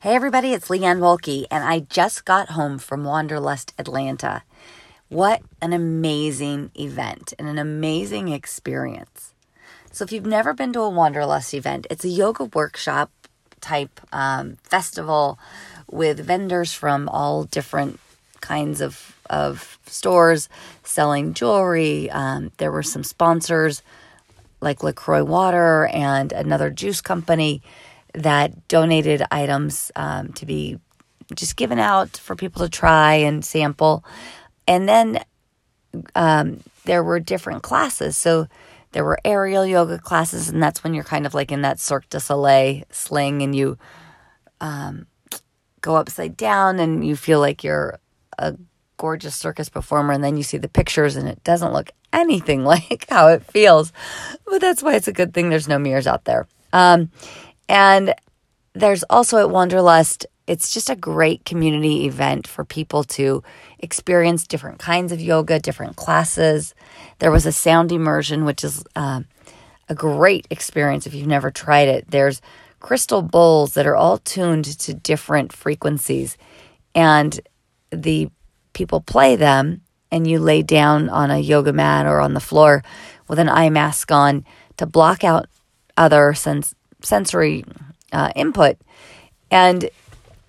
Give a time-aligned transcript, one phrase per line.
[0.00, 4.44] Hey everybody, it's Leanne Wolke, and I just got home from Wanderlust Atlanta.
[5.08, 9.34] What an amazing event and an amazing experience.
[9.90, 13.10] So, if you've never been to a Wanderlust event, it's a yoga workshop
[13.60, 15.36] type um, festival
[15.90, 17.98] with vendors from all different
[18.40, 20.48] kinds of, of stores
[20.84, 22.08] selling jewelry.
[22.08, 23.82] Um, there were some sponsors
[24.60, 27.62] like LaCroix Water and another juice company
[28.22, 30.78] that donated items um, to be
[31.34, 34.04] just given out for people to try and sample.
[34.66, 35.24] And then
[36.14, 38.16] um, there were different classes.
[38.16, 38.48] So
[38.92, 42.08] there were aerial yoga classes, and that's when you're kind of like in that Cirque
[42.08, 43.78] du Soleil sling and you
[44.60, 45.06] um,
[45.80, 47.98] go upside down and you feel like you're
[48.38, 48.56] a
[48.96, 50.12] gorgeous circus performer.
[50.12, 53.92] And then you see the pictures, and it doesn't look anything like how it feels.
[54.46, 56.46] But that's why it's a good thing there's no mirrors out there.
[56.72, 57.10] Um,
[57.68, 58.14] and
[58.74, 63.42] there's also at Wanderlust, it's just a great community event for people to
[63.78, 66.74] experience different kinds of yoga, different classes.
[67.18, 69.22] There was a sound immersion, which is uh,
[69.88, 72.10] a great experience if you've never tried it.
[72.10, 72.40] There's
[72.80, 76.38] crystal bowls that are all tuned to different frequencies,
[76.94, 77.38] and
[77.90, 78.30] the
[78.72, 82.82] people play them, and you lay down on a yoga mat or on the floor
[83.26, 84.44] with an eye mask on
[84.78, 85.46] to block out
[85.96, 87.64] other sense sensory
[88.12, 88.76] uh, input.
[89.50, 89.90] And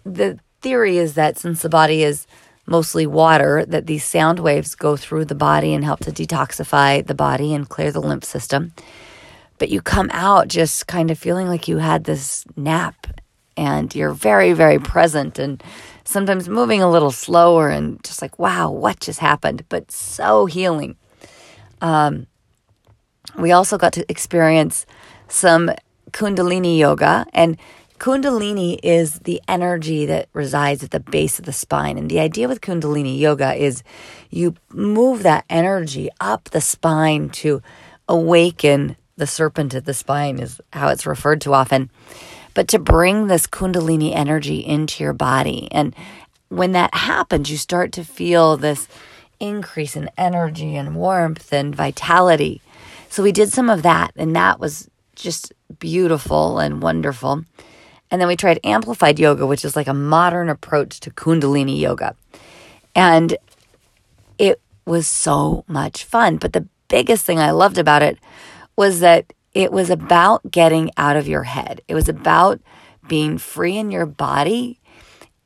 [0.04, 2.28] the theory is that since the body is
[2.66, 7.16] mostly water, that these sound waves go through the body and help to detoxify the
[7.16, 8.74] body and clear the lymph system.
[9.58, 13.08] But you come out just kind of feeling like you had this nap
[13.58, 15.62] and you're very, very present and
[16.06, 19.66] sometimes moving a little slower and just like, wow, what just happened?
[19.68, 20.96] But so healing.
[21.82, 22.28] Um,
[23.38, 24.86] we also got to experience
[25.28, 25.72] some
[26.10, 27.26] Kundalini yoga.
[27.34, 27.58] And
[28.00, 31.98] Kundalini is the energy that resides at the base of the spine.
[31.98, 33.84] And the idea with Kundalini yoga is
[34.30, 37.62] you move that energy up the spine to
[38.08, 41.90] awaken the serpent at the spine, is how it's referred to often.
[42.54, 45.68] But to bring this Kundalini energy into your body.
[45.72, 45.94] And
[46.48, 48.88] when that happens, you start to feel this
[49.40, 52.62] increase in energy and warmth and vitality.
[53.10, 57.46] So we did some of that, and that was just beautiful and wonderful.
[58.12, 62.16] And then we tried amplified yoga, which is like a modern approach to Kundalini yoga.
[62.96, 63.38] And
[64.38, 66.38] it was so much fun.
[66.38, 68.18] But the biggest thing I loved about it
[68.76, 72.62] was that it was about getting out of your head, it was about
[73.08, 74.80] being free in your body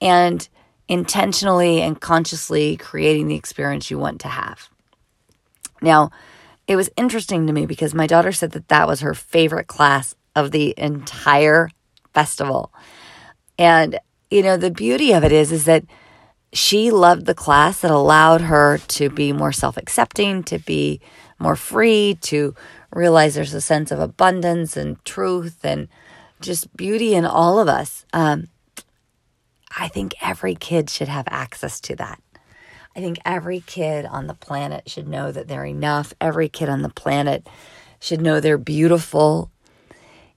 [0.02, 0.48] and
[0.88, 4.70] intentionally and consciously creating the experience you want to have.
[5.82, 6.12] Now,
[6.68, 10.16] it was interesting to me because my daughter said that that was her favorite class
[10.35, 11.69] of the entire
[12.13, 12.74] festival.
[13.57, 15.85] And you know, the beauty of it is is that
[16.51, 21.01] she loved the class that allowed her to be more self-accepting, to be
[21.40, 22.56] more free, to
[22.91, 25.88] realize there's a sense of abundance and truth and
[26.41, 28.06] just beauty in all of us.
[28.13, 28.50] Um,
[29.75, 32.22] I think every kid should have access to that.
[32.96, 36.14] I think every kid on the planet should know that they're enough.
[36.22, 37.48] Every kid on the planet
[38.00, 39.50] should know they're beautiful.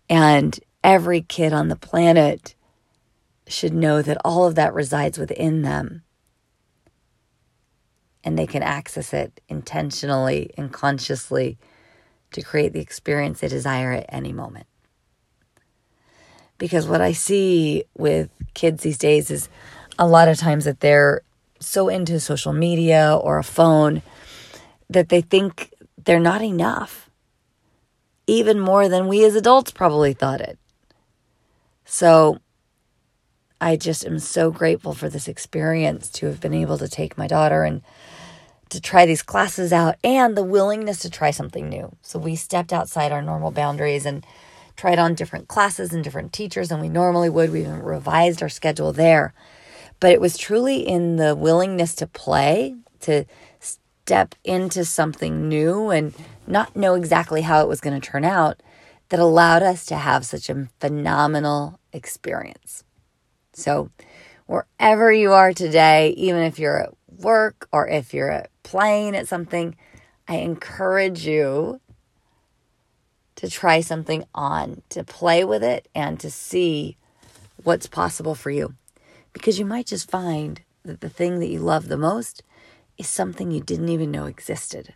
[0.08, 2.54] And every kid on the planet
[3.46, 6.02] should know that all of that resides within them.
[8.24, 11.58] And they can access it intentionally and consciously
[12.32, 14.66] to create the experience they desire at any moment.
[16.58, 19.48] Because what I see with kids these days is
[19.98, 21.22] a lot of times that they're
[21.58, 24.02] so into social media or a phone
[24.88, 27.10] that they think they're not enough,
[28.26, 30.58] even more than we as adults probably thought it.
[31.84, 32.38] So
[33.60, 37.26] I just am so grateful for this experience to have been able to take my
[37.26, 37.82] daughter and
[38.68, 41.96] to try these classes out and the willingness to try something new.
[42.02, 44.26] So we stepped outside our normal boundaries and
[44.76, 47.50] tried on different classes and different teachers than we normally would.
[47.50, 49.32] We even revised our schedule there
[50.00, 53.24] but it was truly in the willingness to play, to
[53.60, 56.14] step into something new and
[56.46, 58.62] not know exactly how it was going to turn out
[59.08, 62.84] that allowed us to have such a phenomenal experience.
[63.52, 63.90] So,
[64.46, 69.76] wherever you are today, even if you're at work or if you're playing at something,
[70.28, 71.80] I encourage you
[73.36, 76.96] to try something on, to play with it, and to see
[77.62, 78.74] what's possible for you
[79.36, 82.42] because you might just find that the thing that you love the most
[82.96, 84.94] is something you didn't even know existed.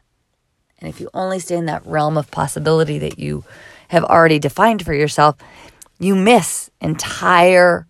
[0.79, 3.45] And if you only stay in that realm of possibility that you
[3.89, 5.37] have already defined for yourself,
[5.99, 7.87] you miss entire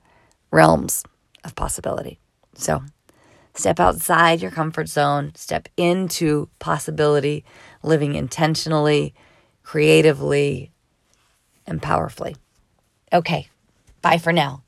[0.50, 1.05] realms
[1.44, 2.19] of possibility.
[2.56, 2.82] So
[3.55, 7.44] step outside your comfort zone, step into possibility,
[7.85, 9.14] living intentionally,
[9.62, 10.73] creatively,
[11.64, 12.35] and powerfully.
[13.12, 13.49] Okay,
[14.03, 14.64] bye for now.